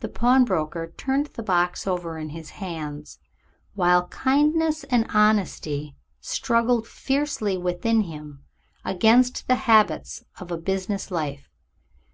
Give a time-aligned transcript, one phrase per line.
[0.00, 3.18] The pawnbroker turned the box over in his hands,
[3.72, 8.44] while kindness and honesty struggled fiercely within him
[8.84, 11.48] against the habits of a business life.